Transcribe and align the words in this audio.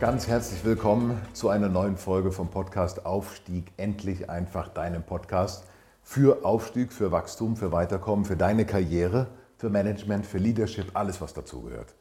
Ganz 0.00 0.28
herzlich 0.28 0.64
willkommen 0.64 1.20
zu 1.32 1.48
einer 1.48 1.68
neuen 1.68 1.96
Folge 1.96 2.30
vom 2.30 2.50
Podcast 2.50 3.04
Aufstieg 3.04 3.72
endlich 3.78 4.30
einfach 4.30 4.68
deinem 4.68 5.02
Podcast 5.02 5.64
für 6.04 6.44
Aufstieg, 6.44 6.92
für 6.92 7.10
Wachstum, 7.10 7.56
für 7.56 7.72
Weiterkommen, 7.72 8.24
für 8.24 8.36
deine 8.36 8.64
Karriere, 8.64 9.26
für 9.56 9.70
Management, 9.70 10.24
für 10.24 10.38
Leadership, 10.38 10.92
alles 10.94 11.20
was 11.20 11.34
dazugehört. 11.34 11.96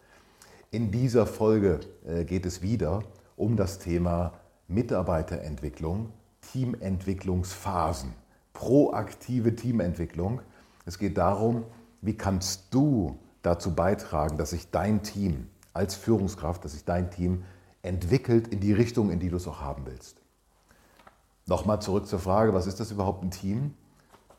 In 0.70 0.91
dieser 0.91 1.25
Folge 1.25 1.79
äh, 2.05 2.23
geht 2.23 2.45
es 2.45 2.61
wieder 2.61 3.01
um 3.35 3.57
das 3.57 3.79
Thema 3.79 4.34
Mitarbeiterentwicklung, 4.67 6.13
Teamentwicklungsphasen, 6.53 8.13
proaktive 8.54 9.55
Teamentwicklung. 9.55 10.41
Es 10.85 10.99
geht 10.99 11.17
darum, 11.17 11.63
wie 12.01 12.15
kannst 12.15 12.71
du 12.76 13.17
dazu 13.41 13.73
beitragen, 13.73 14.37
dass 14.37 14.51
sich 14.51 14.70
dein 14.70 15.01
Team 15.01 15.48
als 15.73 15.95
Führungskraft, 15.95 16.63
dass 16.63 16.73
sich 16.73 16.85
dein 16.85 17.09
Team 17.09 17.43
entwickelt 17.81 18.47
in 18.47 18.59
die 18.59 18.73
Richtung, 18.73 19.11
in 19.11 19.20
die 19.20 19.29
du 19.29 19.37
es 19.37 19.47
auch 19.47 19.61
haben 19.61 19.85
willst. 19.85 20.21
Nochmal 21.45 21.81
zurück 21.81 22.07
zur 22.07 22.20
Frage, 22.20 22.53
was 22.53 22.67
ist 22.67 22.79
das 22.79 22.91
überhaupt 22.91 23.23
ein 23.23 23.31
Team? 23.31 23.73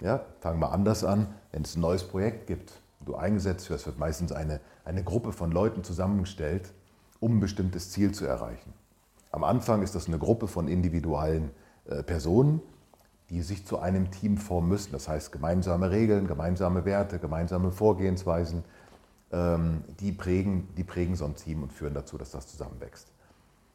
Ja, 0.00 0.24
fangen 0.40 0.60
wir 0.60 0.72
anders 0.72 1.04
an. 1.04 1.34
Wenn 1.52 1.62
es 1.62 1.74
ein 1.74 1.80
neues 1.80 2.04
Projekt 2.04 2.46
gibt, 2.46 2.72
du 3.04 3.16
eingesetzt 3.16 3.68
wirst, 3.70 3.86
wird 3.86 3.98
meistens 3.98 4.32
eine, 4.32 4.60
eine 4.84 5.02
Gruppe 5.02 5.32
von 5.32 5.50
Leuten 5.50 5.82
zusammengestellt, 5.82 6.72
um 7.20 7.36
ein 7.36 7.40
bestimmtes 7.40 7.90
Ziel 7.90 8.12
zu 8.12 8.26
erreichen. 8.26 8.72
Am 9.32 9.44
Anfang 9.44 9.82
ist 9.82 9.94
das 9.94 10.06
eine 10.06 10.18
Gruppe 10.18 10.46
von 10.46 10.68
individuellen 10.68 11.50
äh, 11.86 12.02
Personen, 12.02 12.60
die 13.30 13.42
sich 13.42 13.66
zu 13.66 13.78
einem 13.78 14.10
Team 14.10 14.38
formen 14.38 14.68
müssen. 14.68 14.92
Das 14.92 15.08
heißt, 15.08 15.32
gemeinsame 15.32 15.90
Regeln, 15.90 16.26
gemeinsame 16.26 16.84
Werte, 16.84 17.18
gemeinsame 17.18 17.72
Vorgehensweisen, 17.72 18.64
ähm, 19.32 19.84
die, 20.00 20.12
prägen, 20.12 20.68
die 20.76 20.84
prägen 20.84 21.14
so 21.14 21.26
ein 21.26 21.34
Team 21.34 21.62
und 21.62 21.72
führen 21.72 21.94
dazu, 21.94 22.16
dass 22.16 22.30
das 22.30 22.46
zusammenwächst. 22.46 23.08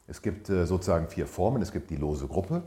Es 0.06 0.22
gibt 0.22 0.50
äh, 0.50 0.66
sozusagen 0.66 1.08
vier 1.08 1.26
Formen. 1.26 1.62
Es 1.62 1.72
gibt 1.72 1.90
die 1.90 1.96
lose 1.96 2.26
Gruppe, 2.26 2.62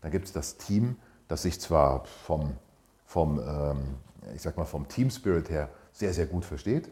dann 0.00 0.10
gibt 0.10 0.26
es 0.26 0.32
das 0.32 0.56
Team, 0.56 0.96
das 1.28 1.42
sich 1.42 1.60
zwar 1.60 2.04
vom, 2.04 2.56
vom, 3.04 3.38
ähm, 3.40 3.96
ich 4.34 4.42
sag 4.42 4.56
mal 4.56 4.64
vom 4.64 4.88
Team 4.88 5.10
Spirit 5.10 5.50
her 5.50 5.68
sehr, 5.92 6.12
sehr 6.14 6.26
gut 6.26 6.44
versteht, 6.44 6.90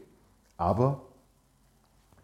aber 0.57 1.03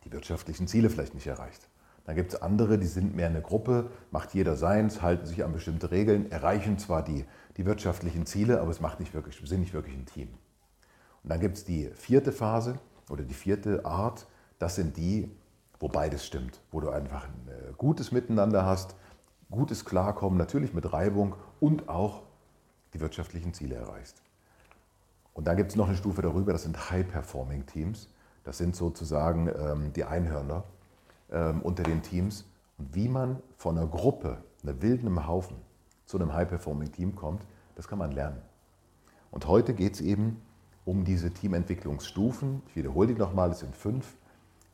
die 0.05 0.13
wirtschaftlichen 0.13 0.67
Ziele 0.67 0.91
vielleicht 0.91 1.15
nicht 1.15 1.27
erreicht. 1.27 1.69
Dann 2.05 2.17
gibt 2.17 2.35
es 2.35 2.43
andere, 2.43 2.79
die 2.79 2.87
sind 2.87 3.15
mehr 3.15 3.29
eine 3.29 3.41
Gruppe, 3.41 3.91
macht 4.11 4.35
jeder 4.35 4.57
seins, 4.57 5.03
halten 5.03 5.27
sich 5.27 5.45
an 5.45 5.53
bestimmte 5.53 5.93
Regeln, 5.93 6.31
erreichen 6.33 6.79
zwar 6.79 7.05
die, 7.05 7.25
die 7.57 7.65
wirtschaftlichen 7.65 8.27
Ziele, 8.27 8.61
aber 8.61 8.73
es 8.73 8.81
macht 8.81 8.99
nicht 8.99 9.15
wirklich, 9.15 9.41
sind 9.45 9.61
nicht 9.61 9.73
wirklich 9.73 9.97
ein 9.97 10.07
Team. 10.07 10.29
Und 11.23 11.31
dann 11.31 11.39
gibt 11.39 11.59
es 11.59 11.65
die 11.65 11.91
vierte 11.95 12.33
Phase 12.33 12.75
oder 13.09 13.23
die 13.23 13.35
vierte 13.35 13.85
Art, 13.85 14.27
das 14.59 14.75
sind 14.75 14.97
die, 14.97 15.31
wo 15.83 15.89
beides 15.89 16.25
stimmt, 16.25 16.61
wo 16.71 16.79
du 16.79 16.91
einfach 16.91 17.25
ein 17.25 17.49
äh, 17.49 17.73
gutes 17.77 18.13
Miteinander 18.13 18.65
hast, 18.65 18.95
gutes 19.51 19.85
Klarkommen, 19.85 20.39
natürlich 20.39 20.73
mit 20.73 20.93
Reibung 20.93 21.35
und 21.59 21.89
auch 21.89 22.23
die 22.95 23.01
wirtschaftlichen 23.01 23.53
Ziele 23.53 23.75
erreichst. 23.75 24.23
Und 25.35 25.49
dann 25.49 25.57
gibt 25.57 25.71
es 25.71 25.77
noch 25.77 25.89
eine 25.89 25.97
Stufe 25.97 26.23
darüber, 26.23 26.53
das 26.53 26.63
sind 26.63 26.89
High-Performing-Teams. 26.91 28.09
Das 28.45 28.59
sind 28.59 28.77
sozusagen 28.77 29.49
ähm, 29.49 29.93
die 29.93 30.05
Einhörner 30.05 30.63
ähm, 31.33 31.63
unter 31.63 31.83
den 31.83 32.01
Teams. 32.01 32.45
Und 32.79 32.95
wie 32.95 33.09
man 33.09 33.43
von 33.57 33.77
einer 33.77 33.89
Gruppe, 33.89 34.39
einer 34.63 34.81
wilden 34.83 35.27
Haufen, 35.27 35.57
zu 36.07 36.17
einem 36.17 36.33
High-Performing-Team 36.33 37.17
kommt, 37.17 37.45
das 37.75 37.89
kann 37.89 37.99
man 37.99 38.13
lernen. 38.13 38.41
Und 39.33 39.49
heute 39.49 39.75
geht 39.75 39.95
es 39.95 40.01
eben 40.01 40.41
um 40.85 41.05
diese 41.05 41.33
Teamentwicklungsstufen. 41.33 42.63
Ich 42.69 42.77
wiederhole 42.77 43.09
die 43.09 43.15
nochmal, 43.15 43.51
es 43.51 43.59
sind 43.59 43.75
fünf. 43.75 44.17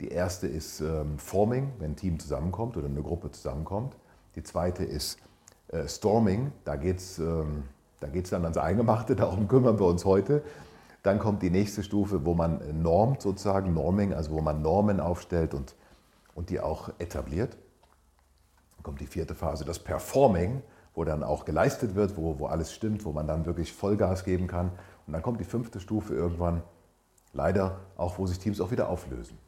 Die 0.00 0.08
erste 0.08 0.46
ist 0.46 0.80
ähm, 0.80 1.18
Forming, 1.18 1.72
wenn 1.78 1.92
ein 1.92 1.96
Team 1.96 2.20
zusammenkommt 2.20 2.76
oder 2.76 2.86
eine 2.86 3.02
Gruppe 3.02 3.32
zusammenkommt. 3.32 3.96
Die 4.36 4.42
zweite 4.44 4.84
ist 4.84 5.18
äh, 5.68 5.88
Storming, 5.88 6.52
da 6.64 6.76
geht 6.76 6.98
es 6.98 7.18
ähm, 7.18 7.64
da 8.00 8.06
dann 8.06 8.44
ans 8.44 8.56
Eingemachte, 8.56 9.16
darum 9.16 9.48
kümmern 9.48 9.78
wir 9.78 9.86
uns 9.86 10.04
heute. 10.04 10.42
Dann 11.02 11.18
kommt 11.18 11.42
die 11.42 11.50
nächste 11.50 11.82
Stufe, 11.82 12.24
wo 12.24 12.34
man 12.34 12.82
normt 12.82 13.22
sozusagen, 13.22 13.74
Norming, 13.74 14.14
also 14.14 14.32
wo 14.32 14.40
man 14.40 14.62
Normen 14.62 15.00
aufstellt 15.00 15.54
und, 15.54 15.74
und 16.34 16.50
die 16.50 16.60
auch 16.60 16.90
etabliert. 16.98 17.56
Dann 18.76 18.82
kommt 18.84 19.00
die 19.00 19.06
vierte 19.06 19.34
Phase, 19.34 19.64
das 19.64 19.78
Performing, 19.78 20.62
wo 20.94 21.04
dann 21.04 21.22
auch 21.22 21.44
geleistet 21.44 21.94
wird, 21.94 22.16
wo, 22.16 22.38
wo 22.38 22.46
alles 22.46 22.72
stimmt, 22.72 23.04
wo 23.04 23.12
man 23.12 23.26
dann 23.26 23.46
wirklich 23.46 23.72
Vollgas 23.72 24.24
geben 24.24 24.46
kann. 24.46 24.70
Und 25.06 25.12
dann 25.12 25.22
kommt 25.22 25.40
die 25.40 25.44
fünfte 25.44 25.80
Stufe 25.80 26.14
irgendwann, 26.14 26.62
leider 27.32 27.80
auch, 27.96 28.18
wo 28.18 28.26
sich 28.26 28.38
Teams 28.38 28.60
auch 28.60 28.70
wieder 28.70 28.88
auflösen. 28.88 29.38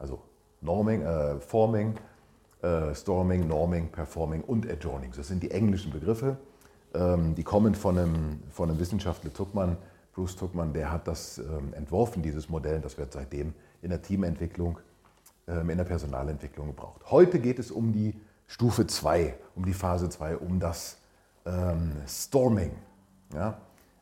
Also 0.00 0.20
Norming, 0.60 1.02
äh, 1.02 1.38
Forming, 1.38 1.94
äh, 2.62 2.94
Storming, 2.94 3.46
Norming, 3.46 3.88
Performing 3.92 4.42
und 4.42 4.68
Adjourning. 4.68 5.12
Das 5.16 5.28
sind 5.28 5.42
die 5.42 5.50
englischen 5.50 5.92
Begriffe. 5.92 6.36
Ähm, 6.94 7.34
die 7.34 7.44
kommen 7.44 7.74
von 7.74 7.96
einem, 7.96 8.42
von 8.50 8.68
einem 8.68 8.80
Wissenschaftler 8.80 9.32
Tuckmann, 9.32 9.76
Bruce 10.12 10.36
Tuckmann, 10.36 10.72
der 10.72 10.90
hat 10.90 11.06
das 11.06 11.38
ähm, 11.38 11.72
entworfen, 11.74 12.22
dieses 12.22 12.48
Modell. 12.48 12.80
Das 12.80 12.98
wird 12.98 13.12
seitdem 13.12 13.54
in 13.80 13.90
der 13.90 14.02
Teamentwicklung, 14.02 14.78
ähm, 15.46 15.70
in 15.70 15.78
der 15.78 15.84
Personalentwicklung 15.84 16.68
gebraucht. 16.68 17.02
Heute 17.10 17.38
geht 17.38 17.58
es 17.58 17.70
um 17.70 17.92
die 17.92 18.14
Stufe 18.46 18.86
2, 18.86 19.36
um 19.54 19.64
die 19.64 19.72
Phase 19.72 20.08
2, 20.08 20.38
um 20.38 20.58
das 20.58 20.98
ähm, 21.46 21.92
Storming. 22.08 22.72
Ja? 23.32 23.58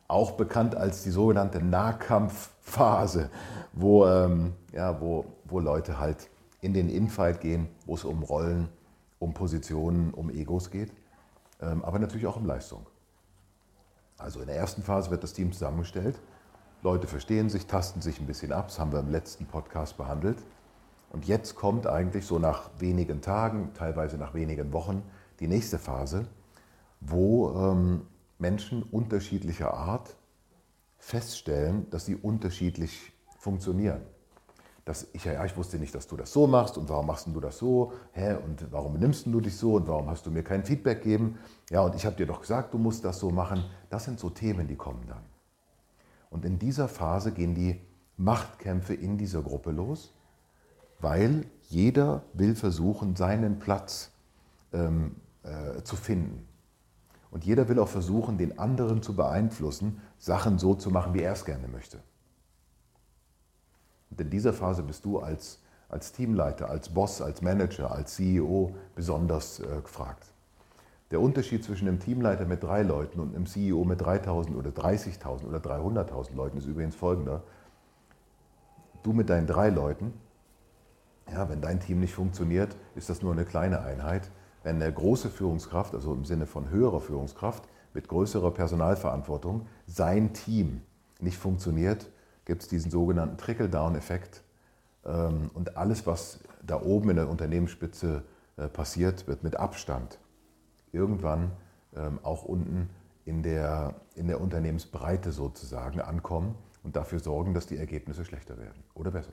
Auch 0.09 0.31
bekannt 0.31 0.75
als 0.75 1.03
die 1.03 1.11
sogenannte 1.11 1.63
Nahkampfphase, 1.63 3.29
wo, 3.71 4.05
ähm, 4.05 4.53
ja, 4.73 4.99
wo, 4.99 5.25
wo 5.45 5.61
Leute 5.61 5.99
halt 5.99 6.29
in 6.59 6.73
den 6.73 6.89
Infight 6.89 7.39
gehen, 7.39 7.69
wo 7.85 7.95
es 7.95 8.03
um 8.03 8.23
Rollen, 8.23 8.67
um 9.19 9.33
Positionen, 9.33 10.13
um 10.13 10.29
Egos 10.29 10.71
geht, 10.71 10.91
ähm, 11.61 11.85
aber 11.85 11.99
natürlich 11.99 12.27
auch 12.27 12.35
um 12.35 12.45
Leistung. 12.45 12.85
Also 14.17 14.41
in 14.41 14.47
der 14.47 14.57
ersten 14.57 14.83
Phase 14.83 15.11
wird 15.11 15.23
das 15.23 15.31
Team 15.31 15.53
zusammengestellt. 15.53 16.19
Leute 16.81 17.07
verstehen 17.07 17.49
sich, 17.49 17.67
tasten 17.67 18.01
sich 18.01 18.19
ein 18.19 18.25
bisschen 18.25 18.51
ab. 18.51 18.67
Das 18.67 18.79
haben 18.79 18.91
wir 18.91 18.99
im 18.99 19.09
letzten 19.09 19.45
Podcast 19.45 19.95
behandelt. 19.95 20.37
Und 21.11 21.27
jetzt 21.27 21.55
kommt 21.55 21.87
eigentlich 21.87 22.25
so 22.25 22.39
nach 22.39 22.69
wenigen 22.79 23.21
Tagen, 23.21 23.71
teilweise 23.73 24.17
nach 24.17 24.33
wenigen 24.33 24.73
Wochen, 24.73 25.03
die 25.39 25.47
nächste 25.47 25.79
Phase, 25.79 26.25
wo 26.99 27.51
ähm, 27.51 28.01
Menschen 28.39 28.83
unterschiedlicher 28.83 29.73
Art 29.73 30.15
feststellen, 30.97 31.89
dass 31.91 32.05
sie 32.05 32.15
unterschiedlich 32.15 33.11
funktionieren. 33.37 34.01
Dass 34.85 35.07
ich, 35.13 35.25
ja, 35.25 35.45
ich 35.45 35.55
wusste 35.55 35.77
nicht, 35.77 35.93
dass 35.93 36.07
du 36.07 36.17
das 36.17 36.33
so 36.33 36.47
machst 36.47 36.77
und 36.77 36.89
warum 36.89 37.05
machst 37.05 37.27
du 37.27 37.39
das 37.39 37.57
so? 37.57 37.93
Hä? 38.13 38.37
Und 38.43 38.71
warum 38.71 38.93
benimmst 38.93 39.27
du 39.27 39.39
dich 39.39 39.55
so 39.55 39.75
und 39.75 39.87
warum 39.87 40.09
hast 40.09 40.25
du 40.25 40.31
mir 40.31 40.43
kein 40.43 40.63
Feedback 40.63 41.03
gegeben? 41.03 41.37
Ja, 41.69 41.81
und 41.81 41.95
ich 41.95 42.05
habe 42.05 42.15
dir 42.15 42.25
doch 42.25 42.41
gesagt, 42.41 42.73
du 42.73 42.77
musst 42.77 43.05
das 43.05 43.19
so 43.19 43.29
machen. 43.29 43.63
Das 43.89 44.05
sind 44.05 44.19
so 44.19 44.29
Themen, 44.29 44.67
die 44.67 44.75
kommen 44.75 45.05
dann. 45.07 45.23
Und 46.29 46.45
in 46.45 46.57
dieser 46.57 46.87
Phase 46.87 47.31
gehen 47.31 47.53
die 47.53 47.79
Machtkämpfe 48.17 48.93
in 48.93 49.17
dieser 49.17 49.41
Gruppe 49.41 49.71
los, 49.71 50.13
weil 50.99 51.45
jeder 51.69 52.23
will 52.33 52.55
versuchen, 52.55 53.15
seinen 53.15 53.59
Platz 53.59 54.11
ähm, 54.73 55.15
äh, 55.43 55.81
zu 55.83 55.95
finden. 55.95 56.47
Und 57.31 57.45
jeder 57.45 57.69
will 57.69 57.79
auch 57.79 57.87
versuchen, 57.87 58.37
den 58.37 58.57
anderen 58.57 59.03
zu 59.03 59.15
beeinflussen, 59.15 60.01
Sachen 60.17 60.57
so 60.57 60.73
zu 60.75 60.89
machen, 60.89 61.13
wie 61.13 61.21
er 61.21 61.33
es 61.33 61.45
gerne 61.45 61.67
möchte. 61.67 61.99
Und 64.09 64.19
in 64.19 64.29
dieser 64.29 64.53
Phase 64.53 64.81
bist 64.81 65.05
du 65.05 65.19
als, 65.19 65.59
als 65.89 66.11
Teamleiter, 66.11 66.69
als 66.69 66.89
Boss, 66.89 67.21
als 67.21 67.41
Manager, 67.41 67.91
als 67.91 68.15
CEO 68.15 68.75
besonders 68.95 69.59
äh, 69.59 69.81
gefragt. 69.81 70.25
Der 71.11 71.21
Unterschied 71.21 71.63
zwischen 71.63 71.87
einem 71.87 71.99
Teamleiter 71.99 72.45
mit 72.45 72.63
drei 72.63 72.83
Leuten 72.83 73.19
und 73.19 73.35
einem 73.35 73.47
CEO 73.47 73.83
mit 73.83 74.01
3000 74.01 74.55
oder 74.55 74.69
30.000 74.69 75.45
oder 75.45 75.57
300.000 75.57 76.35
Leuten 76.35 76.57
ist 76.57 76.65
übrigens 76.65 76.95
folgender. 76.95 77.43
Du 79.01 79.13
mit 79.13 79.29
deinen 79.29 79.47
drei 79.47 79.69
Leuten, 79.69 80.13
ja, 81.31 81.49
wenn 81.49 81.61
dein 81.61 81.79
Team 81.79 81.99
nicht 81.99 82.13
funktioniert, 82.13 82.75
ist 82.95 83.09
das 83.09 83.21
nur 83.21 83.31
eine 83.31 83.45
kleine 83.45 83.81
Einheit. 83.81 84.29
Wenn 84.63 84.81
eine 84.81 84.91
große 84.91 85.29
Führungskraft, 85.29 85.95
also 85.95 86.13
im 86.13 86.25
Sinne 86.25 86.45
von 86.45 86.69
höherer 86.69 86.99
Führungskraft, 86.99 87.63
mit 87.93 88.07
größerer 88.07 88.51
Personalverantwortung, 88.51 89.67
sein 89.87 90.33
Team 90.33 90.81
nicht 91.19 91.37
funktioniert, 91.37 92.09
gibt 92.45 92.63
es 92.63 92.67
diesen 92.67 92.91
sogenannten 92.91 93.37
Trickle-Down-Effekt. 93.37 94.43
Ähm, 95.05 95.49
und 95.53 95.77
alles, 95.77 96.05
was 96.05 96.39
da 96.61 96.81
oben 96.81 97.09
in 97.11 97.15
der 97.15 97.29
Unternehmensspitze 97.29 98.23
äh, 98.57 98.67
passiert, 98.67 99.27
wird 99.27 99.43
mit 99.43 99.55
Abstand 99.55 100.19
irgendwann 100.91 101.51
ähm, 101.95 102.19
auch 102.23 102.43
unten 102.43 102.89
in 103.25 103.43
der, 103.43 103.95
in 104.15 104.27
der 104.27 104.41
Unternehmensbreite 104.41 105.31
sozusagen 105.31 106.01
ankommen 106.01 106.55
und 106.83 106.95
dafür 106.95 107.19
sorgen, 107.19 107.53
dass 107.53 107.67
die 107.67 107.77
Ergebnisse 107.77 108.25
schlechter 108.25 108.57
werden 108.57 108.83
oder 108.95 109.11
besser. 109.11 109.31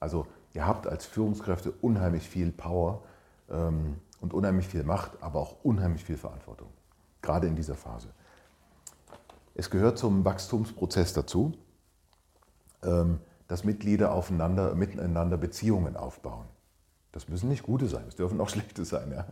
Also 0.00 0.26
ihr 0.52 0.66
habt 0.66 0.86
als 0.86 1.06
Führungskräfte 1.06 1.72
unheimlich 1.80 2.28
viel 2.28 2.52
Power 2.52 3.02
ähm, 3.50 3.96
und 4.24 4.32
unheimlich 4.32 4.66
viel 4.66 4.84
Macht, 4.84 5.22
aber 5.22 5.38
auch 5.38 5.56
unheimlich 5.62 6.02
viel 6.02 6.16
Verantwortung, 6.16 6.68
gerade 7.20 7.46
in 7.46 7.56
dieser 7.56 7.74
Phase. 7.74 8.08
Es 9.54 9.68
gehört 9.68 9.98
zum 9.98 10.24
Wachstumsprozess 10.24 11.12
dazu, 11.12 11.52
ähm, 12.82 13.20
dass 13.48 13.64
Mitglieder 13.64 14.12
aufeinander, 14.12 14.74
miteinander 14.74 15.36
Beziehungen 15.36 15.94
aufbauen. 15.94 16.46
Das 17.12 17.28
müssen 17.28 17.50
nicht 17.50 17.62
gute 17.64 17.86
sein, 17.86 18.04
es 18.08 18.16
dürfen 18.16 18.40
auch 18.40 18.48
schlechte 18.54 18.86
sein, 18.86 19.12
ja? 19.12 19.26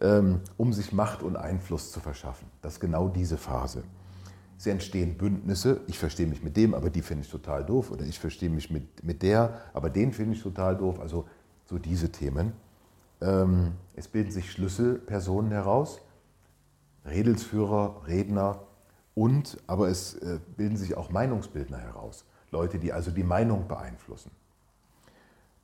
ähm, 0.00 0.40
um 0.56 0.72
sich 0.72 0.94
Macht 0.94 1.22
und 1.22 1.36
Einfluss 1.36 1.92
zu 1.92 2.00
verschaffen. 2.00 2.48
Das 2.62 2.74
ist 2.74 2.80
genau 2.80 3.08
diese 3.08 3.36
Phase. 3.36 3.84
Es 4.56 4.66
entstehen 4.66 5.18
Bündnisse, 5.18 5.82
ich 5.88 5.98
verstehe 5.98 6.26
mich 6.26 6.42
mit 6.42 6.56
dem, 6.56 6.72
aber 6.72 6.88
die 6.88 7.02
finde 7.02 7.24
ich 7.24 7.30
total 7.30 7.66
doof, 7.66 7.90
oder 7.90 8.06
ich 8.06 8.18
verstehe 8.18 8.48
mich 8.48 8.70
mit, 8.70 9.04
mit 9.04 9.22
der, 9.22 9.60
aber 9.74 9.90
den 9.90 10.12
finde 10.12 10.36
ich 10.36 10.42
total 10.42 10.74
doof, 10.74 11.00
also 11.00 11.26
so 11.66 11.78
diese 11.78 12.10
Themen. 12.10 12.54
Ähm, 13.22 13.72
es 13.94 14.08
bilden 14.08 14.32
sich 14.32 14.50
Schlüsselpersonen 14.50 15.52
heraus, 15.52 16.00
Redelsführer, 17.06 18.02
Redner 18.06 18.60
und, 19.14 19.58
aber 19.66 19.88
es 19.88 20.14
äh, 20.14 20.40
bilden 20.56 20.76
sich 20.76 20.96
auch 20.96 21.10
Meinungsbildner 21.10 21.78
heraus. 21.78 22.24
Leute, 22.50 22.78
die 22.78 22.92
also 22.92 23.10
die 23.10 23.24
Meinung 23.24 23.68
beeinflussen. 23.68 24.30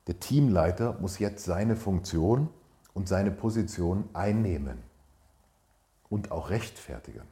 Der 0.07 0.19
Teamleiter 0.19 0.97
muss 0.99 1.19
jetzt 1.19 1.45
seine 1.45 1.75
Funktion 1.75 2.49
und 2.93 3.07
seine 3.07 3.31
Position 3.31 4.09
einnehmen 4.13 4.79
und 6.09 6.31
auch 6.31 6.49
rechtfertigen. 6.49 7.23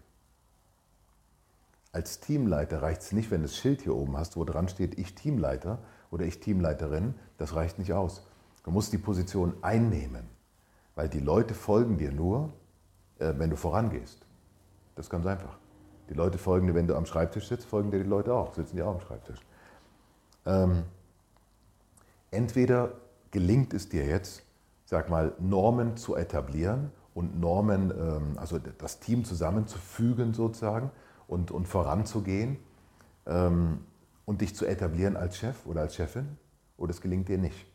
Als 1.91 2.19
Teamleiter 2.19 2.83
reicht 2.83 3.01
es 3.01 3.11
nicht, 3.13 3.31
wenn 3.31 3.41
du 3.41 3.47
das 3.47 3.57
Schild 3.57 3.81
hier 3.81 3.95
oben 3.95 4.17
hast, 4.17 4.37
wo 4.37 4.43
dran 4.43 4.67
steht, 4.67 4.99
ich 4.99 5.15
Teamleiter 5.15 5.79
oder 6.11 6.25
ich 6.25 6.39
Teamleiterin, 6.39 7.15
das 7.37 7.55
reicht 7.55 7.79
nicht 7.79 7.93
aus. 7.93 8.21
Du 8.63 8.71
musst 8.71 8.91
die 8.93 8.97
Position 8.97 9.53
einnehmen, 9.61 10.27
weil 10.95 11.09
die 11.09 11.19
Leute 11.19 11.53
folgen 11.53 11.97
dir 11.97 12.11
nur, 12.11 12.51
äh, 13.19 13.33
wenn 13.37 13.49
du 13.49 13.55
vorangehst. 13.55 14.25
Das 14.95 15.05
ist 15.05 15.09
ganz 15.09 15.25
einfach. 15.25 15.57
Die 16.09 16.13
Leute 16.13 16.37
folgen 16.37 16.67
dir, 16.67 16.75
wenn 16.75 16.87
du 16.87 16.95
am 16.95 17.05
Schreibtisch 17.05 17.47
sitzt, 17.47 17.65
folgen 17.65 17.91
dir 17.91 18.03
die 18.03 18.09
Leute 18.09 18.33
auch, 18.33 18.53
sitzen 18.53 18.75
die 18.75 18.81
auch 18.81 18.95
am 18.95 19.01
Schreibtisch. 19.01 19.39
Ähm, 20.45 20.83
entweder 22.31 22.93
gelingt 23.31 23.73
es 23.73 23.89
dir 23.89 24.05
jetzt, 24.05 24.43
sag 24.85 25.09
mal, 25.09 25.33
Normen 25.39 25.97
zu 25.97 26.15
etablieren 26.15 26.91
und 27.13 27.39
Normen, 27.39 27.91
ähm, 27.91 28.37
also 28.37 28.57
das 28.59 28.99
Team 28.99 29.25
zusammenzufügen 29.25 30.33
sozusagen 30.33 30.91
und, 31.27 31.51
und 31.51 31.67
voranzugehen 31.67 32.57
ähm, 33.25 33.79
und 34.25 34.41
dich 34.41 34.55
zu 34.55 34.65
etablieren 34.65 35.17
als 35.17 35.37
Chef 35.37 35.65
oder 35.65 35.81
als 35.81 35.95
Chefin, 35.95 36.37
oder 36.77 36.91
es 36.91 37.01
gelingt 37.01 37.27
dir 37.27 37.37
nicht. 37.37 37.65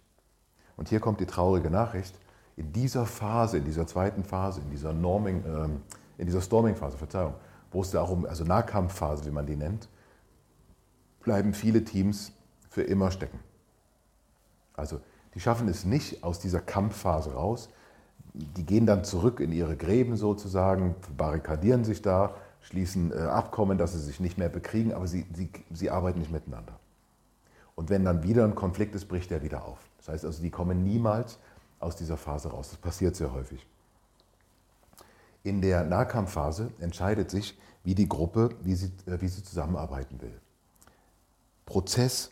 Und 0.77 0.89
hier 0.89 1.01
kommt 1.01 1.21
die 1.21 1.27
traurige 1.27 1.71
Nachricht. 1.71 2.19
In 2.57 2.73
dieser 2.73 3.07
Phase, 3.07 3.59
in 3.59 3.65
dieser 3.65 3.87
zweiten 3.87 4.25
Phase, 4.25 4.61
in 4.61 4.71
dieser 4.71 4.93
Norming, 4.93 5.45
ähm, 5.47 5.81
in 6.19 6.27
dieser 6.27 6.41
Storming-Phase, 6.41 6.99
Verzeihung, 6.99 7.35
wo 7.71 7.83
es 7.83 7.91
darum, 7.91 8.27
also 8.27 8.45
Nahkampfphase, 8.45 9.25
wie 9.25 9.31
man 9.31 9.47
die 9.47 9.57
nennt, 9.57 9.89
bleiben 11.23 11.55
viele 11.55 11.85
Teams 11.85 12.33
für 12.69 12.83
immer 12.83 13.11
stecken. 13.11 13.39
Also 14.75 15.01
die 15.35 15.41
schaffen 15.41 15.69
es 15.69 15.85
nicht 15.85 16.25
aus 16.25 16.39
dieser 16.39 16.61
Kampfphase 16.61 17.33
raus. 17.33 17.71
Die 18.35 18.65
gehen 18.65 18.87
dann 18.87 19.05
zurück 19.05 19.41
in 19.41 19.53
ihre 19.53 19.77
Gräben 19.77 20.17
sozusagen, 20.17 20.95
barrikadieren 21.17 21.85
sich 21.85 22.03
da, 22.03 22.35
schließen 22.63 23.13
äh, 23.13 23.17
Abkommen, 23.17 23.79
dass 23.79 23.93
sie 23.93 23.99
sich 23.99 24.21
nicht 24.21 24.39
mehr 24.39 24.49
bekriegen, 24.49 24.93
aber 24.93 25.07
sie, 25.07 25.27
sie, 25.35 25.51
sie 25.71 25.91
arbeiten 25.91 26.19
nicht 26.19 26.33
miteinander. 26.33 26.79
Und 27.75 27.91
wenn 27.91 28.05
dann 28.05 28.23
wieder 28.23 28.45
ein 28.45 28.55
Konflikt 28.55 28.95
ist, 28.95 29.07
bricht 29.07 29.31
er 29.33 29.43
wieder 29.43 29.65
auf. 29.65 29.79
Das 29.99 30.09
heißt 30.09 30.25
also, 30.25 30.43
die 30.43 30.51
kommen 30.51 30.83
niemals 30.83 31.39
aus 31.81 31.97
dieser 31.97 32.17
Phase 32.17 32.51
raus. 32.51 32.71
Das 32.71 32.79
passiert 32.79 33.17
sehr 33.17 33.33
häufig. 33.33 33.67
In 35.43 35.61
der 35.61 35.85
Nahkampfphase 35.85 36.71
entscheidet 36.79 37.31
sich, 37.31 37.59
wie 37.85 37.95
die 37.95 38.09
Gruppe, 38.09 38.51
wie 38.63 38.75
sie, 38.75 38.93
äh, 39.07 39.21
wie 39.21 39.29
sie 39.29 39.43
zusammenarbeiten 39.43 40.21
will. 40.21 40.41
Prozess, 41.67 42.31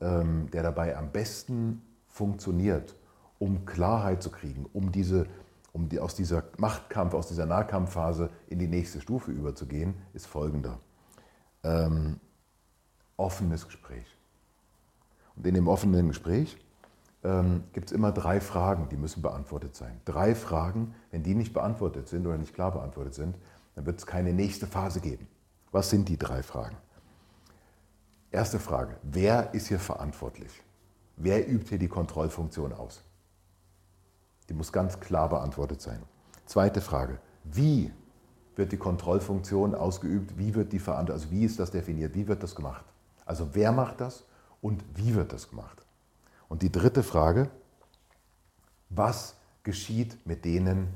ähm, 0.00 0.50
der 0.50 0.62
dabei 0.62 0.96
am 0.96 1.10
besten 1.12 1.82
funktioniert, 2.08 2.94
um 3.38 3.64
Klarheit 3.64 4.22
zu 4.22 4.30
kriegen, 4.30 4.66
um, 4.72 4.92
diese, 4.92 5.26
um 5.72 5.88
die, 5.88 6.00
aus 6.00 6.14
dieser 6.14 6.44
Machtkampf, 6.58 7.14
aus 7.14 7.28
dieser 7.28 7.46
Nahkampfphase 7.46 8.30
in 8.48 8.58
die 8.58 8.68
nächste 8.68 9.00
Stufe 9.00 9.30
überzugehen, 9.30 9.94
ist 10.12 10.26
folgender. 10.26 10.78
Ähm, 11.62 12.20
offenes 13.16 13.64
Gespräch. 13.66 14.15
Und 15.36 15.46
in 15.46 15.54
dem 15.54 15.68
offenen 15.68 16.08
Gespräch 16.08 16.56
ähm, 17.22 17.64
gibt 17.72 17.90
es 17.90 17.92
immer 17.92 18.12
drei 18.12 18.40
Fragen, 18.40 18.88
die 18.88 18.96
müssen 18.96 19.22
beantwortet 19.22 19.74
sein. 19.74 20.00
Drei 20.04 20.34
Fragen, 20.34 20.94
wenn 21.10 21.22
die 21.22 21.34
nicht 21.34 21.52
beantwortet 21.52 22.08
sind 22.08 22.26
oder 22.26 22.38
nicht 22.38 22.54
klar 22.54 22.72
beantwortet 22.72 23.14
sind, 23.14 23.36
dann 23.74 23.86
wird 23.86 23.98
es 23.98 24.06
keine 24.06 24.32
nächste 24.32 24.66
Phase 24.66 25.00
geben. 25.00 25.28
Was 25.72 25.90
sind 25.90 26.08
die 26.08 26.18
drei 26.18 26.42
Fragen? 26.42 26.76
Erste 28.30 28.58
Frage, 28.58 28.96
wer 29.02 29.54
ist 29.54 29.68
hier 29.68 29.78
verantwortlich? 29.78 30.50
Wer 31.16 31.48
übt 31.48 31.68
hier 31.68 31.78
die 31.78 31.88
Kontrollfunktion 31.88 32.72
aus? 32.72 33.02
Die 34.48 34.54
muss 34.54 34.72
ganz 34.72 35.00
klar 35.00 35.28
beantwortet 35.28 35.80
sein. 35.80 36.02
Zweite 36.46 36.80
Frage, 36.80 37.18
wie 37.44 37.92
wird 38.54 38.72
die 38.72 38.76
Kontrollfunktion 38.76 39.74
ausgeübt? 39.74 40.38
Wie 40.38 40.54
wird 40.54 40.72
die 40.72 40.78
verantwortet? 40.78 41.22
Also 41.22 41.30
wie 41.30 41.44
ist 41.44 41.58
das 41.58 41.70
definiert? 41.70 42.14
Wie 42.14 42.26
wird 42.28 42.42
das 42.42 42.54
gemacht? 42.54 42.84
Also 43.24 43.48
wer 43.54 43.72
macht 43.72 44.00
das 44.00 44.24
und 44.60 44.84
wie 44.94 45.14
wird 45.14 45.32
das 45.32 45.50
gemacht? 45.50 45.84
Und 46.48 46.62
die 46.62 46.70
dritte 46.70 47.02
Frage, 47.02 47.50
was 48.88 49.36
geschieht 49.62 50.24
mit 50.26 50.44
denen, 50.44 50.88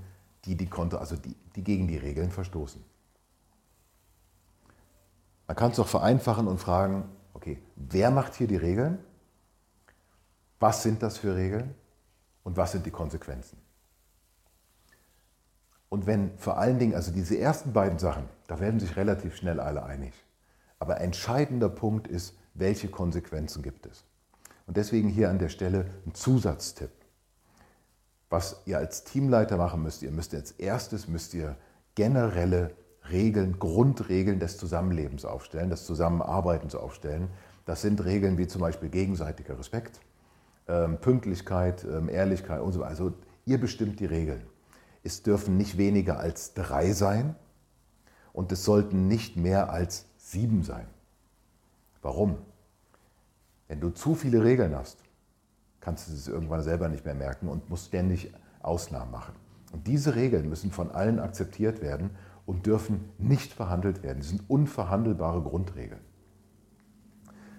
die, 0.45 0.57
die, 0.57 0.67
Konto, 0.67 0.97
also 0.97 1.17
die, 1.17 1.35
die 1.57 1.65
gegen 1.65 1.89
die 1.89 1.97
Regeln 1.97 2.31
verstoßen? 2.31 2.83
Man 5.47 5.57
kann 5.57 5.73
es 5.73 5.77
doch 5.77 5.89
vereinfachen 5.89 6.47
und 6.47 6.59
fragen, 6.59 7.05
okay, 7.35 7.61
wer 7.75 8.11
macht 8.11 8.35
hier 8.35 8.47
die 8.47 8.57
Regeln? 8.57 8.99
Was 10.61 10.83
sind 10.83 11.03
das 11.03 11.19
für 11.19 11.35
Regeln? 11.35 11.75
Und 12.45 12.57
was 12.57 12.73
sind 12.73 12.87
die 12.87 12.91
Konsequenzen? 12.91 13.59
Und 15.89 16.07
wenn 16.07 16.39
vor 16.39 16.57
allen 16.57 16.79
Dingen, 16.79 16.95
also 16.95 17.11
diese 17.11 17.37
ersten 17.37 17.73
beiden 17.73 17.99
Sachen, 17.99 18.29
da 18.47 18.61
werden 18.61 18.79
sich 18.79 18.97
relativ 18.97 19.37
schnell 19.37 19.59
alle 19.59 19.83
einig. 19.83 20.15
Aber 20.79 21.01
entscheidender 21.01 21.69
Punkt 21.69 22.07
ist, 22.07 22.39
welche 22.55 22.89
Konsequenzen 22.89 23.63
gibt 23.63 23.87
es? 23.87 24.05
Und 24.67 24.77
deswegen 24.77 25.09
hier 25.09 25.31
an 25.31 25.39
der 25.39 25.49
Stelle 25.49 25.87
ein 26.07 26.15
Zusatztipp. 26.15 26.91
Was 28.29 28.63
ihr 28.67 28.79
als 28.79 29.03
Teamleiter 29.03 29.57
machen 29.57 29.83
müsst, 29.83 30.03
ihr 30.03 30.13
müsst 30.13 30.35
als 30.35 30.53
erstes 30.53 31.09
müsst 31.09 31.35
ihr 31.35 31.57
generelle 31.97 32.77
Regeln, 33.11 33.59
Grundregeln 33.59 34.39
des 34.39 34.57
Zusammenlebens 34.59 35.25
aufstellen, 35.25 35.71
des 35.71 35.85
Zusammenarbeitens 35.85 36.75
aufstellen. 36.75 37.29
Das 37.65 37.83
sind 37.83 38.05
Regeln 38.05 38.39
wie 38.39 38.47
zum 38.47 38.61
Beispiel 38.61 38.89
gegenseitiger 38.89 39.59
Respekt, 39.59 40.01
ähm, 40.69 40.99
Pünktlichkeit, 40.99 41.85
ähm, 41.85 42.09
Ehrlichkeit 42.09 42.61
und 42.61 42.73
so 42.73 42.81
weiter. 42.81 42.91
Also 42.91 43.13
ihr 43.47 43.59
bestimmt 43.59 43.99
die 44.01 44.07
Regeln. 44.07 44.43
Es 45.03 45.23
dürfen 45.23 45.57
nicht 45.57 45.79
weniger 45.79 46.21
als 46.21 46.55
drei 46.55 46.93
sein 46.93 47.35
und 48.33 48.53
es 48.53 48.65
sollten 48.65 49.09
nicht 49.09 49.37
mehr 49.37 49.73
als 49.73 50.07
sieben 50.19 50.63
sein. 50.63 50.87
Warum? 52.03 52.39
Wenn 53.69 53.81
du 53.81 53.91
zu 53.91 54.15
viele 54.15 54.43
Regeln 54.43 54.75
hast, 54.75 54.99
kannst 55.81 56.09
du 56.09 56.13
es 56.13 56.29
irgendwann 56.29 56.63
selber 56.63 56.89
nicht 56.89 57.05
mehr 57.05 57.15
merken 57.15 57.49
und 57.49 57.71
musst 57.71 57.87
ständig 57.87 58.33
Ausnahmen 58.63 59.11
machen. 59.11 59.35
Und 59.73 59.87
diese 59.87 60.15
Regeln 60.17 60.49
müssen 60.49 60.71
von 60.71 60.91
allen 60.91 61.21
akzeptiert 61.21 61.81
werden 61.81 62.11
und 62.47 62.67
dürfen 62.67 63.09
nicht 63.19 63.53
verhandelt 63.53 64.03
werden. 64.03 64.23
Sie 64.23 64.31
sind 64.31 64.49
unverhandelbare 64.49 65.43
Grundregeln. 65.43 66.01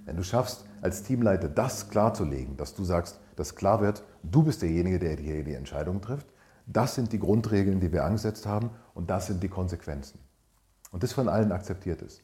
Wenn 0.05 0.17
du 0.17 0.23
schaffst, 0.23 0.65
als 0.81 1.03
Teamleiter 1.03 1.47
das 1.47 1.89
klarzulegen, 1.89 2.57
dass 2.57 2.73
du 2.73 2.83
sagst, 2.83 3.19
dass 3.35 3.55
klar 3.55 3.81
wird, 3.81 4.03
du 4.23 4.43
bist 4.43 4.61
derjenige, 4.61 4.99
der 4.99 5.15
hier 5.15 5.43
die 5.43 5.53
Entscheidung 5.53 6.01
trifft, 6.01 6.27
das 6.65 6.95
sind 6.95 7.13
die 7.13 7.19
Grundregeln, 7.19 7.79
die 7.79 7.91
wir 7.91 8.03
angesetzt 8.03 8.45
haben 8.45 8.71
und 8.93 9.09
das 9.09 9.27
sind 9.27 9.41
die 9.43 9.49
Konsequenzen. 9.49 10.19
Und 10.91 11.03
das 11.03 11.13
von 11.13 11.29
allen 11.29 11.51
akzeptiert 11.51 12.01
ist, 12.01 12.21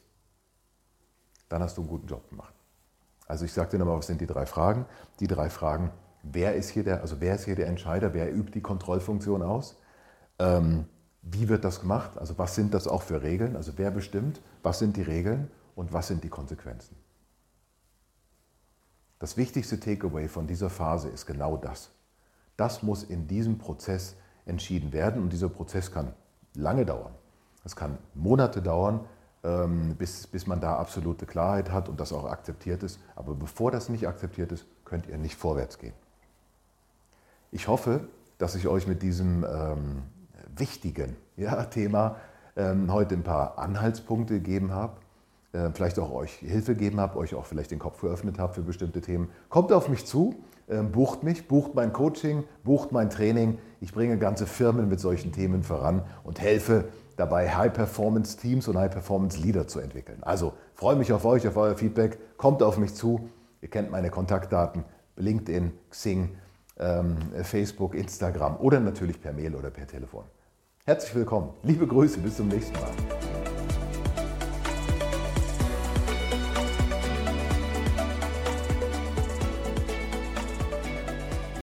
dann 1.48 1.62
hast 1.62 1.76
du 1.76 1.82
einen 1.82 1.90
guten 1.90 2.06
Job 2.06 2.28
gemacht. 2.28 2.54
Also 3.26 3.44
ich 3.44 3.52
sage 3.52 3.70
dir 3.70 3.78
nochmal, 3.78 3.98
was 3.98 4.06
sind 4.06 4.20
die 4.20 4.26
drei 4.26 4.46
Fragen? 4.46 4.86
Die 5.20 5.26
drei 5.26 5.50
Fragen, 5.50 5.90
wer 6.22 6.54
ist 6.54 6.70
hier 6.70 6.84
der, 6.84 7.02
also 7.02 7.20
wer 7.20 7.34
ist 7.34 7.44
hier 7.44 7.56
der 7.56 7.66
Entscheider, 7.66 8.14
wer 8.14 8.34
übt 8.34 8.52
die 8.52 8.62
Kontrollfunktion 8.62 9.42
aus? 9.42 9.76
Ähm, 10.38 10.86
wie 11.22 11.48
wird 11.48 11.64
das 11.64 11.80
gemacht? 11.80 12.16
Also 12.16 12.38
was 12.38 12.54
sind 12.54 12.72
das 12.72 12.86
auch 12.86 13.02
für 13.02 13.22
Regeln? 13.22 13.56
Also 13.56 13.72
wer 13.76 13.90
bestimmt? 13.90 14.40
Was 14.62 14.78
sind 14.78 14.96
die 14.96 15.02
Regeln 15.02 15.50
und 15.74 15.92
was 15.92 16.08
sind 16.08 16.24
die 16.24 16.28
Konsequenzen? 16.28 16.96
Das 19.18 19.36
wichtigste 19.36 19.80
Takeaway 19.80 20.28
von 20.28 20.46
dieser 20.46 20.70
Phase 20.70 21.08
ist 21.08 21.26
genau 21.26 21.56
das. 21.56 21.90
Das 22.56 22.82
muss 22.82 23.02
in 23.02 23.26
diesem 23.26 23.58
Prozess 23.58 24.16
entschieden 24.46 24.92
werden 24.92 25.22
und 25.22 25.32
dieser 25.32 25.48
Prozess 25.48 25.92
kann 25.92 26.14
lange 26.54 26.86
dauern. 26.86 27.12
Es 27.64 27.76
kann 27.76 27.98
Monate 28.14 28.62
dauern, 28.62 29.04
bis, 29.40 30.26
bis 30.26 30.46
man 30.48 30.60
da 30.60 30.76
absolute 30.76 31.24
Klarheit 31.24 31.70
hat 31.70 31.88
und 31.88 32.00
das 32.00 32.12
auch 32.12 32.24
akzeptiert 32.24 32.82
ist. 32.82 32.98
Aber 33.14 33.34
bevor 33.34 33.70
das 33.70 33.88
nicht 33.88 34.08
akzeptiert 34.08 34.50
ist, 34.50 34.66
könnt 34.84 35.06
ihr 35.06 35.16
nicht 35.16 35.36
vorwärts 35.36 35.78
gehen. 35.78 35.94
Ich 37.50 37.68
hoffe, 37.68 38.00
dass 38.38 38.54
ich 38.54 38.68
euch 38.68 38.86
mit 38.86 39.02
diesem 39.02 39.44
ähm, 39.44 40.02
wichtigen 40.56 41.16
ja, 41.36 41.64
Thema 41.64 42.16
ähm, 42.56 42.92
heute 42.92 43.14
ein 43.14 43.22
paar 43.22 43.58
Anhaltspunkte 43.58 44.34
gegeben 44.34 44.72
habe, 44.72 44.94
äh, 45.52 45.70
vielleicht 45.72 45.98
auch 45.98 46.12
euch 46.12 46.32
Hilfe 46.32 46.74
gegeben 46.74 47.00
habe, 47.00 47.18
euch 47.18 47.34
auch 47.34 47.46
vielleicht 47.46 47.70
den 47.70 47.78
Kopf 47.78 48.00
geöffnet 48.00 48.38
habe 48.38 48.54
für 48.54 48.62
bestimmte 48.62 49.00
Themen. 49.00 49.30
Kommt 49.48 49.72
auf 49.72 49.88
mich 49.88 50.04
zu, 50.04 50.34
äh, 50.66 50.82
bucht 50.82 51.22
mich, 51.22 51.48
bucht 51.48 51.74
mein 51.74 51.92
Coaching, 51.92 52.44
bucht 52.64 52.92
mein 52.92 53.10
Training. 53.10 53.58
Ich 53.80 53.92
bringe 53.92 54.18
ganze 54.18 54.46
Firmen 54.46 54.88
mit 54.88 55.00
solchen 55.00 55.32
Themen 55.32 55.62
voran 55.62 56.02
und 56.24 56.40
helfe 56.40 56.84
dabei, 57.18 57.50
High-Performance-Teams 57.50 58.68
und 58.68 58.78
High-Performance-Leader 58.78 59.66
zu 59.66 59.80
entwickeln. 59.80 60.18
Also 60.22 60.52
freue 60.74 60.96
mich 60.96 61.12
auf 61.12 61.24
euch, 61.24 61.46
auf 61.46 61.56
euer 61.56 61.76
Feedback. 61.76 62.18
Kommt 62.36 62.62
auf 62.62 62.78
mich 62.78 62.94
zu. 62.94 63.28
Ihr 63.60 63.68
kennt 63.68 63.90
meine 63.90 64.10
Kontaktdaten, 64.10 64.84
LinkedIn, 65.16 65.72
Xing, 65.90 66.36
ähm, 66.78 67.16
Facebook, 67.42 67.94
Instagram 67.94 68.56
oder 68.58 68.80
natürlich 68.80 69.20
per 69.20 69.32
Mail 69.32 69.54
oder 69.56 69.70
per 69.70 69.86
Telefon. 69.86 70.24
Herzlich 70.84 71.14
willkommen. 71.14 71.50
Liebe 71.64 71.86
Grüße, 71.86 72.18
bis 72.18 72.36
zum 72.36 72.48
nächsten 72.48 72.74
Mal. 72.74 73.17